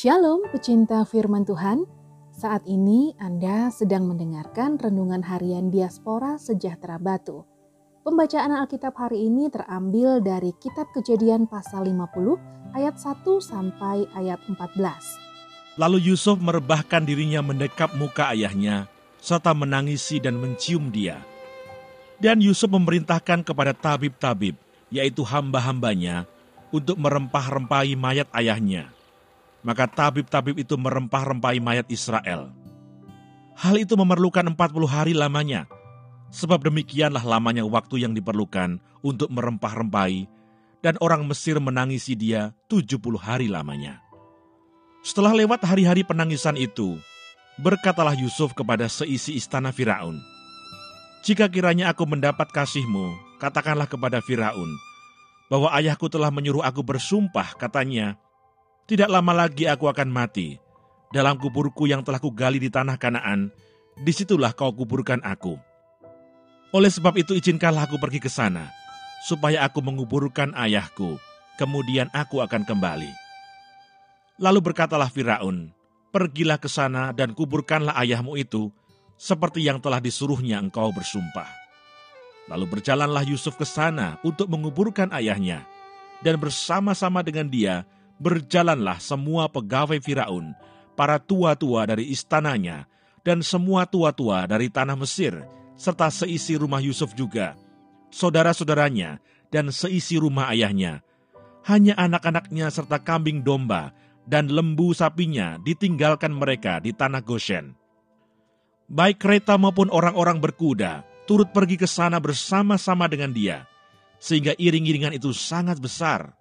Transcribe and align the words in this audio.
Shalom 0.00 0.48
pecinta 0.48 1.04
firman 1.04 1.44
Tuhan. 1.44 1.84
Saat 2.32 2.64
ini 2.64 3.12
Anda 3.20 3.68
sedang 3.68 4.08
mendengarkan 4.08 4.80
renungan 4.80 5.20
harian 5.20 5.68
diaspora 5.68 6.40
sejahtera 6.40 6.96
Batu. 6.96 7.44
Pembacaan 8.00 8.48
Alkitab 8.48 8.96
hari 8.96 9.28
ini 9.28 9.52
terambil 9.52 10.24
dari 10.24 10.56
kitab 10.56 10.88
Kejadian 10.96 11.44
pasal 11.44 11.84
50 11.84 12.16
ayat 12.72 12.96
1 12.96 13.28
sampai 13.44 14.08
ayat 14.16 14.40
14. 14.48 15.76
Lalu 15.76 16.08
Yusuf 16.08 16.40
merebahkan 16.40 17.04
dirinya 17.04 17.44
mendekap 17.44 17.92
muka 17.92 18.32
ayahnya 18.32 18.88
serta 19.20 19.52
menangisi 19.52 20.16
dan 20.16 20.40
mencium 20.40 20.88
dia. 20.88 21.20
Dan 22.16 22.40
Yusuf 22.40 22.72
memerintahkan 22.72 23.44
kepada 23.44 23.76
tabib-tabib, 23.76 24.56
yaitu 24.88 25.20
hamba-hambanya, 25.28 26.24
untuk 26.72 26.96
merempah-rempahi 26.96 28.00
mayat 28.00 28.32
ayahnya 28.32 28.96
maka 29.60 29.88
tabib-tabib 29.88 30.56
itu 30.56 30.74
merempah-rempahi 30.76 31.60
mayat 31.60 31.86
Israel. 31.92 32.52
Hal 33.60 33.76
itu 33.76 33.92
memerlukan 33.98 34.44
40 34.44 34.56
hari 34.88 35.12
lamanya, 35.12 35.68
sebab 36.32 36.64
demikianlah 36.64 37.20
lamanya 37.20 37.66
waktu 37.66 38.06
yang 38.06 38.16
diperlukan 38.16 38.80
untuk 39.04 39.28
merempah-rempahi, 39.28 40.30
dan 40.80 40.96
orang 41.04 41.28
Mesir 41.28 41.60
menangisi 41.60 42.16
dia 42.16 42.56
70 42.72 43.20
hari 43.20 43.52
lamanya. 43.52 44.00
Setelah 45.04 45.36
lewat 45.36 45.64
hari-hari 45.64 46.04
penangisan 46.04 46.56
itu, 46.56 46.96
berkatalah 47.60 48.16
Yusuf 48.16 48.56
kepada 48.56 48.88
seisi 48.88 49.36
istana 49.36 49.72
Firaun, 49.72 50.16
Jika 51.20 51.52
kiranya 51.52 51.92
aku 51.92 52.08
mendapat 52.08 52.48
kasihmu, 52.48 53.12
katakanlah 53.36 53.84
kepada 53.84 54.24
Firaun, 54.24 54.72
bahwa 55.52 55.68
ayahku 55.76 56.08
telah 56.08 56.32
menyuruh 56.32 56.64
aku 56.64 56.80
bersumpah, 56.80 57.52
katanya, 57.60 58.16
tidak 58.90 59.06
lama 59.06 59.46
lagi 59.46 59.70
aku 59.70 59.86
akan 59.86 60.10
mati. 60.10 60.58
Dalam 61.14 61.38
kuburku 61.38 61.86
yang 61.86 62.02
telah 62.02 62.18
kugali 62.18 62.58
di 62.58 62.66
tanah 62.66 62.98
Kanaan, 62.98 63.54
di 63.94 64.10
situlah 64.10 64.50
kau 64.50 64.74
kuburkan 64.74 65.22
aku. 65.22 65.54
Oleh 66.74 66.90
sebab 66.90 67.14
itu 67.14 67.38
izinkanlah 67.38 67.86
aku 67.86 68.02
pergi 68.02 68.18
ke 68.18 68.26
sana, 68.26 68.66
supaya 69.22 69.62
aku 69.62 69.78
menguburkan 69.78 70.50
ayahku, 70.58 71.22
kemudian 71.54 72.10
aku 72.10 72.42
akan 72.42 72.66
kembali. 72.66 73.10
Lalu 74.42 74.58
berkatalah 74.58 75.06
Firaun, 75.06 75.70
pergilah 76.10 76.58
ke 76.58 76.66
sana 76.66 77.14
dan 77.14 77.30
kuburkanlah 77.30 77.94
ayahmu 77.94 78.34
itu, 78.42 78.74
seperti 79.14 79.62
yang 79.62 79.78
telah 79.78 80.02
disuruhnya 80.02 80.58
engkau 80.58 80.90
bersumpah. 80.90 81.46
Lalu 82.50 82.66
berjalanlah 82.66 83.22
Yusuf 83.22 83.54
ke 83.54 83.66
sana 83.66 84.18
untuk 84.26 84.50
menguburkan 84.50 85.14
ayahnya, 85.14 85.62
dan 86.26 86.42
bersama-sama 86.42 87.22
dengan 87.22 87.46
dia 87.46 87.86
berjalanlah 88.20 89.00
semua 89.00 89.48
pegawai 89.48 89.98
Firaun, 89.98 90.52
para 90.94 91.16
tua-tua 91.16 91.88
dari 91.88 92.12
istananya, 92.12 92.84
dan 93.24 93.40
semua 93.40 93.88
tua-tua 93.88 94.44
dari 94.44 94.68
tanah 94.68 94.94
Mesir, 94.94 95.40
serta 95.74 96.12
seisi 96.12 96.60
rumah 96.60 96.84
Yusuf 96.84 97.16
juga, 97.16 97.56
saudara-saudaranya, 98.12 99.16
dan 99.48 99.72
seisi 99.72 100.20
rumah 100.20 100.52
ayahnya. 100.52 101.00
Hanya 101.64 101.96
anak-anaknya 101.96 102.68
serta 102.68 103.00
kambing 103.00 103.44
domba 103.44 103.92
dan 104.24 104.48
lembu 104.48 104.92
sapinya 104.96 105.60
ditinggalkan 105.60 106.32
mereka 106.32 106.80
di 106.80 106.92
tanah 106.92 107.20
Goshen. 107.24 107.76
Baik 108.88 109.20
kereta 109.20 109.60
maupun 109.60 109.92
orang-orang 109.92 110.40
berkuda 110.40 111.04
turut 111.28 111.52
pergi 111.52 111.76
ke 111.76 111.86
sana 111.86 112.16
bersama-sama 112.18 113.06
dengan 113.06 113.30
dia, 113.30 113.68
sehingga 114.16 114.56
iring-iringan 114.56 115.14
itu 115.14 115.30
sangat 115.36 115.78
besar 115.78 116.39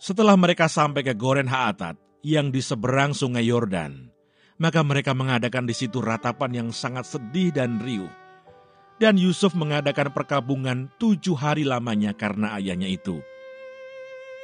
setelah 0.00 0.32
mereka 0.32 0.64
sampai 0.64 1.04
ke 1.04 1.12
Goren 1.12 1.44
Haatat 1.44 2.00
yang 2.24 2.48
di 2.48 2.64
seberang 2.64 3.12
sungai 3.12 3.44
Yordan, 3.44 4.08
maka 4.56 4.80
mereka 4.80 5.12
mengadakan 5.12 5.68
di 5.68 5.76
situ 5.76 6.00
ratapan 6.00 6.64
yang 6.64 6.68
sangat 6.72 7.04
sedih 7.04 7.52
dan 7.52 7.76
riuh. 7.84 8.08
Dan 8.96 9.16
Yusuf 9.16 9.56
mengadakan 9.56 10.12
perkabungan 10.12 10.88
tujuh 11.00 11.32
hari 11.36 11.64
lamanya 11.64 12.12
karena 12.12 12.56
ayahnya 12.56 12.88
itu. 12.88 13.20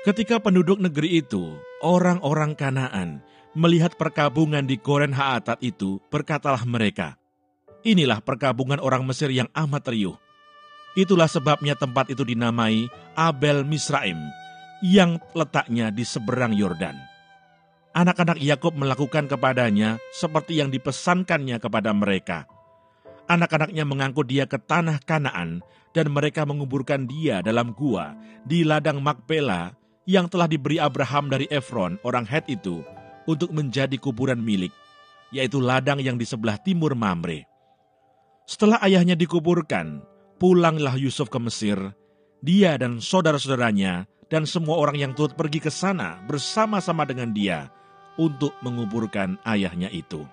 Ketika 0.05 0.41
penduduk 0.41 0.81
negeri 0.81 1.21
itu, 1.21 1.61
orang-orang 1.85 2.57
Kanaan, 2.57 3.21
melihat 3.53 3.97
perkabungan 4.01 4.65
di 4.65 4.81
Goren 4.81 5.13
Haatat 5.13 5.61
itu, 5.61 6.01
berkatalah 6.09 6.65
mereka, 6.65 7.21
Inilah 7.85 8.25
perkabungan 8.25 8.81
orang 8.81 9.05
Mesir 9.05 9.29
yang 9.29 9.47
amat 9.53 9.93
riuh. 9.93 10.17
Itulah 10.97 11.29
sebabnya 11.29 11.77
tempat 11.77 12.09
itu 12.09 12.25
dinamai 12.25 12.89
Abel 13.13 13.63
Misraim, 13.63 14.17
yang 14.85 15.21
letaknya 15.33 15.89
di 15.89 16.05
seberang 16.05 16.53
Yordan. 16.53 16.97
Anak-anak 17.97 18.37
Yakub 18.37 18.77
melakukan 18.77 19.25
kepadanya 19.25 19.97
seperti 20.13 20.61
yang 20.61 20.69
dipesankannya 20.69 21.57
kepada 21.57 21.97
mereka. 21.97 22.45
Anak-anaknya 23.27 23.89
mengangkut 23.89 24.29
dia 24.29 24.45
ke 24.45 24.61
tanah 24.61 25.01
Kanaan 25.03 25.65
dan 25.97 26.13
mereka 26.13 26.45
menguburkan 26.45 27.09
dia 27.09 27.41
dalam 27.41 27.73
gua 27.73 28.13
di 28.45 28.63
ladang 28.69 29.01
Makpela 29.01 29.73
yang 30.05 30.29
telah 30.29 30.47
diberi 30.47 30.77
Abraham 30.77 31.33
dari 31.33 31.49
Efron 31.49 31.97
orang 32.05 32.29
Het 32.29 32.47
itu 32.53 32.85
untuk 33.27 33.51
menjadi 33.51 33.99
kuburan 33.99 34.39
milik, 34.39 34.71
yaitu 35.35 35.59
ladang 35.59 35.99
yang 35.99 36.15
di 36.15 36.29
sebelah 36.29 36.61
timur 36.63 36.95
Mamre. 36.95 37.49
Setelah 38.47 38.79
ayahnya 38.87 39.19
dikuburkan, 39.19 40.05
pulanglah 40.39 40.95
Yusuf 40.95 41.27
ke 41.27 41.43
Mesir, 41.43 41.97
dia 42.39 42.79
dan 42.79 43.03
saudara-saudaranya 43.03 44.07
dan 44.27 44.43
semua 44.47 44.83
orang 44.83 44.99
yang 44.99 45.15
turut 45.15 45.39
pergi 45.39 45.63
ke 45.63 45.71
sana 45.71 46.19
bersama-sama 46.27 47.07
dengan 47.07 47.31
dia 47.31 47.71
untuk 48.19 48.51
menguburkan 48.65 49.39
ayahnya 49.47 49.87
itu. 49.95 50.27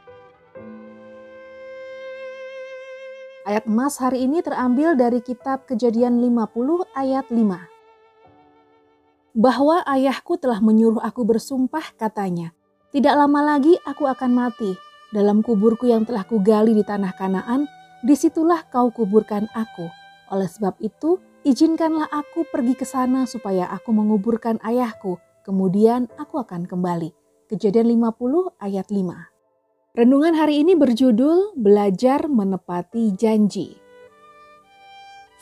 Ayat 3.44 3.68
emas 3.68 4.00
hari 4.00 4.24
ini 4.24 4.40
terambil 4.40 4.96
dari 4.96 5.20
kitab 5.20 5.68
Kejadian 5.68 6.24
50 6.24 6.88
ayat 6.96 7.28
5. 7.28 9.36
Bahwa 9.36 9.84
ayahku 9.84 10.40
telah 10.40 10.64
menyuruh 10.64 11.04
aku 11.04 11.28
bersumpah 11.28 11.92
katanya, 12.00 12.56
tidak 12.96 13.20
lama 13.20 13.44
lagi 13.44 13.76
aku 13.84 14.08
akan 14.08 14.32
mati. 14.32 14.80
Dalam 15.12 15.44
kuburku 15.44 15.92
yang 15.92 16.08
telah 16.08 16.24
kugali 16.24 16.72
di 16.72 16.88
tanah 16.88 17.12
Kanaan, 17.20 17.68
di 18.00 18.16
situlah 18.16 18.64
kau 18.72 18.96
kuburkan 18.96 19.52
aku. 19.52 19.92
Oleh 20.32 20.48
sebab 20.48 20.80
itu, 20.80 21.20
Izinkanlah 21.44 22.08
aku 22.08 22.48
pergi 22.48 22.72
ke 22.72 22.88
sana 22.88 23.28
supaya 23.28 23.68
aku 23.68 23.92
menguburkan 23.92 24.64
ayahku, 24.64 25.20
kemudian 25.44 26.08
aku 26.16 26.40
akan 26.40 26.64
kembali. 26.64 27.12
Kejadian 27.52 28.00
50 28.00 28.56
ayat 28.64 28.88
5. 28.88 30.00
Renungan 30.00 30.40
hari 30.40 30.64
ini 30.64 30.80
berjudul 30.80 31.60
Belajar 31.60 32.32
Menepati 32.32 33.12
Janji. 33.20 33.76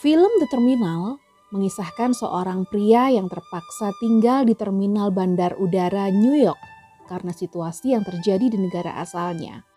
Film 0.02 0.42
The 0.42 0.50
Terminal 0.50 1.22
mengisahkan 1.54 2.18
seorang 2.18 2.66
pria 2.66 3.14
yang 3.14 3.30
terpaksa 3.30 3.94
tinggal 4.02 4.50
di 4.50 4.58
terminal 4.58 5.14
bandar 5.14 5.54
udara 5.62 6.10
New 6.10 6.34
York 6.34 6.58
karena 7.06 7.30
situasi 7.30 7.94
yang 7.94 8.02
terjadi 8.02 8.50
di 8.50 8.58
negara 8.58 8.98
asalnya. 8.98 9.70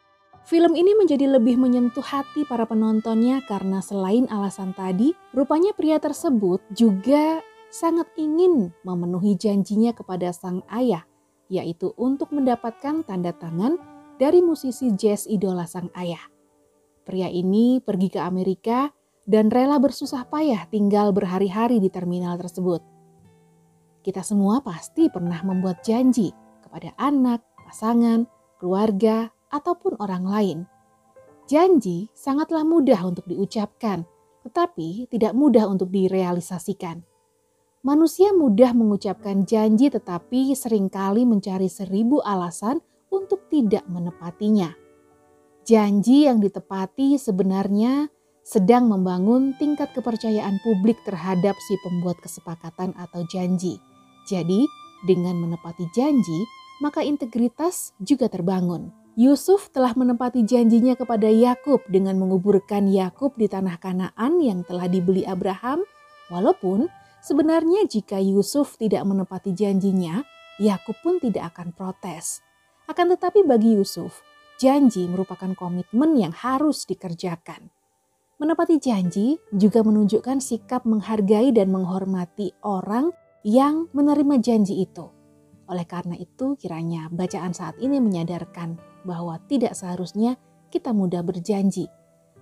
Film 0.45 0.77
ini 0.77 0.93
menjadi 0.93 1.25
lebih 1.25 1.57
menyentuh 1.57 2.05
hati 2.05 2.45
para 2.45 2.69
penontonnya 2.69 3.41
karena 3.49 3.81
selain 3.81 4.29
alasan 4.29 4.77
tadi, 4.77 5.17
rupanya 5.33 5.73
pria 5.73 5.97
tersebut 5.97 6.61
juga 6.77 7.41
sangat 7.73 8.05
ingin 8.21 8.69
memenuhi 8.85 9.41
janjinya 9.41 9.97
kepada 9.97 10.37
sang 10.37 10.61
ayah, 10.69 11.09
yaitu 11.49 11.97
untuk 11.97 12.29
mendapatkan 12.29 13.01
tanda 13.09 13.33
tangan 13.33 13.81
dari 14.21 14.45
musisi 14.45 14.93
jazz 14.93 15.25
idola 15.25 15.65
sang 15.65 15.89
ayah. 15.97 16.21
Pria 17.09 17.33
ini 17.33 17.81
pergi 17.81 18.13
ke 18.13 18.21
Amerika 18.21 18.93
dan 19.25 19.49
rela 19.49 19.81
bersusah 19.81 20.29
payah 20.29 20.69
tinggal 20.69 21.17
berhari-hari 21.17 21.81
di 21.81 21.89
terminal 21.89 22.37
tersebut. 22.37 22.85
Kita 24.05 24.21
semua 24.21 24.61
pasti 24.61 25.09
pernah 25.09 25.41
membuat 25.41 25.81
janji 25.81 26.29
kepada 26.61 26.93
anak, 27.01 27.41
pasangan, 27.65 28.29
keluarga, 28.61 29.34
ataupun 29.55 29.95
orang 30.03 30.25
lain. 30.27 30.59
Janji 31.47 32.11
sangatlah 32.11 32.67
mudah 32.67 32.99
untuk 33.07 33.23
diucapkan, 33.31 34.03
tetapi 34.43 35.07
tidak 35.07 35.39
mudah 35.39 35.71
untuk 35.71 35.95
direalisasikan. 35.95 37.07
Manusia 37.85 38.33
mudah 38.33 38.73
mengucapkan 38.73 39.45
janji 39.45 39.93
tetapi 39.93 40.57
sering 40.57 40.89
kali 40.89 41.29
mencari 41.29 41.69
seribu 41.69 42.25
alasan 42.25 42.81
untuk 43.13 43.47
tidak 43.53 43.85
menepatinya. 43.87 44.73
Janji 45.69 46.25
yang 46.25 46.41
ditepati 46.41 47.21
sebenarnya 47.21 48.09
sedang 48.45 48.89
membangun 48.89 49.57
tingkat 49.57 49.93
kepercayaan 49.93 50.61
publik 50.61 51.01
terhadap 51.05 51.57
si 51.61 51.77
pembuat 51.81 52.17
kesepakatan 52.21 52.93
atau 52.97 53.25
janji. 53.29 53.81
Jadi, 54.29 54.65
dengan 55.05 55.41
menepati 55.41 55.89
janji, 55.93 56.45
maka 56.81 57.05
integritas 57.05 57.93
juga 58.01 58.29
terbangun. 58.33 59.04
Yusuf 59.15 59.71
telah 59.71 59.95
menempati 59.95 60.43
janjinya 60.43 60.99
kepada 60.99 61.31
Yakub 61.31 61.87
dengan 61.87 62.19
menguburkan 62.19 62.91
Yakub 62.91 63.39
di 63.39 63.47
tanah 63.47 63.79
Kanaan 63.79 64.43
yang 64.43 64.67
telah 64.67 64.91
dibeli 64.91 65.23
Abraham, 65.23 65.87
walaupun 66.35 66.91
sebenarnya 67.23 67.87
jika 67.87 68.19
Yusuf 68.19 68.75
tidak 68.75 69.07
menepati 69.07 69.55
janjinya, 69.55 70.27
Yakub 70.59 70.99
pun 70.99 71.23
tidak 71.23 71.55
akan 71.55 71.71
protes. 71.71 72.43
Akan 72.91 73.07
tetapi 73.07 73.47
bagi 73.47 73.79
Yusuf, 73.79 74.19
janji 74.59 75.07
merupakan 75.07 75.55
komitmen 75.55 76.19
yang 76.19 76.35
harus 76.35 76.83
dikerjakan. 76.83 77.71
Menepati 78.43 78.83
janji 78.83 79.39
juga 79.55 79.87
menunjukkan 79.87 80.43
sikap 80.43 80.83
menghargai 80.83 81.55
dan 81.55 81.71
menghormati 81.71 82.51
orang 82.67 83.15
yang 83.47 83.87
menerima 83.95 84.43
janji 84.43 84.83
itu. 84.83 85.07
Oleh 85.71 85.89
karena 85.89 86.17
itu, 86.17 86.57
kiranya 86.61 87.09
bacaan 87.09 87.57
saat 87.57 87.77
ini 87.81 88.01
menyadarkan 88.01 88.77
bahwa 89.09 89.41
tidak 89.49 89.73
seharusnya 89.73 90.37
kita 90.69 90.93
mudah 90.93 91.25
berjanji. 91.25 91.89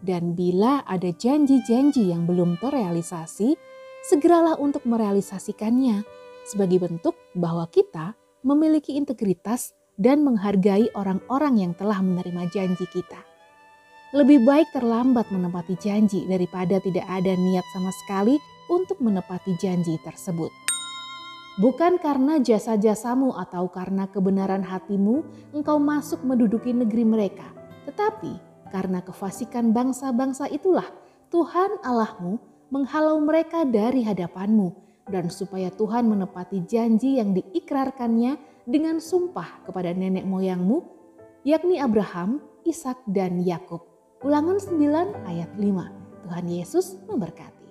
Dan 0.02 0.34
bila 0.34 0.82
ada 0.82 1.14
janji-janji 1.14 2.10
yang 2.10 2.26
belum 2.26 2.58
terrealisasi, 2.58 3.54
segeralah 4.02 4.58
untuk 4.58 4.82
merealisasikannya 4.82 6.02
sebagai 6.42 6.82
bentuk 6.82 7.14
bahwa 7.38 7.70
kita 7.70 8.18
memiliki 8.42 8.98
integritas 8.98 9.70
dan 9.94 10.26
menghargai 10.26 10.90
orang-orang 10.98 11.62
yang 11.62 11.72
telah 11.78 12.02
menerima 12.02 12.50
janji 12.50 12.86
kita. 12.90 13.22
Lebih 14.12 14.42
baik 14.44 14.74
terlambat 14.74 15.30
menepati 15.30 15.78
janji 15.78 16.26
daripada 16.26 16.82
tidak 16.82 17.06
ada 17.06 17.32
niat 17.32 17.64
sama 17.72 17.94
sekali 18.04 18.36
untuk 18.68 18.98
menepati 18.98 19.54
janji 19.56 19.96
tersebut. 20.02 20.50
Bukan 21.60 22.00
karena 22.00 22.40
jasa-jasamu 22.40 23.36
atau 23.36 23.68
karena 23.68 24.08
kebenaran 24.08 24.64
hatimu 24.64 25.20
engkau 25.52 25.76
masuk 25.76 26.24
menduduki 26.24 26.72
negeri 26.72 27.04
mereka, 27.04 27.44
tetapi 27.84 28.40
karena 28.72 29.04
kefasikan 29.04 29.76
bangsa-bangsa 29.76 30.48
itulah 30.48 30.88
Tuhan 31.28 31.76
Allahmu 31.84 32.40
menghalau 32.72 33.20
mereka 33.20 33.68
dari 33.68 34.00
hadapanmu 34.00 34.72
dan 35.12 35.28
supaya 35.28 35.68
Tuhan 35.68 36.08
menepati 36.08 36.64
janji 36.64 37.20
yang 37.20 37.36
diikrarkannya 37.36 38.64
dengan 38.64 38.96
sumpah 38.96 39.68
kepada 39.68 39.92
nenek 39.92 40.24
moyangmu, 40.24 40.80
yakni 41.44 41.76
Abraham, 41.76 42.40
Ishak 42.64 43.04
dan 43.04 43.44
Yakub. 43.44 43.84
Ulangan 44.24 44.56
9 44.56 45.28
ayat 45.28 45.52
5. 45.60 46.24
Tuhan 46.24 46.46
Yesus 46.48 46.96
memberkati. 47.04 47.61